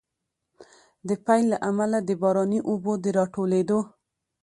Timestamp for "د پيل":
1.07-1.45